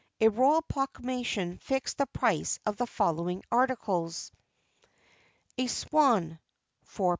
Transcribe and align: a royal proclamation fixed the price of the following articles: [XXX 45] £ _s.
a 0.19 0.29
royal 0.29 0.63
proclamation 0.63 1.59
fixed 1.59 1.99
the 1.99 2.07
price 2.07 2.59
of 2.65 2.75
the 2.77 2.87
following 2.87 3.43
articles: 3.51 4.31
[XXX 5.59 5.89
45] 5.91 6.31
£ 6.37 6.37
_s. 6.95 7.01